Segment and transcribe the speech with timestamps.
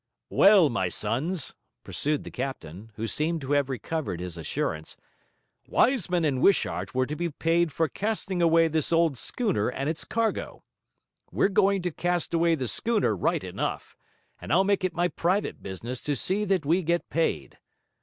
[0.31, 1.53] 'Well, my sons,'
[1.83, 4.97] pursued the captain, who seemed to have recovered his assurance,
[5.67, 10.03] 'Wiseman and Wishart were to be paid for casting away this old schooner and its
[10.03, 10.63] cargo.
[11.31, 13.95] We're going to cast away the schooner right enough;
[14.41, 17.59] and I'll make it my private business to see that we get paid.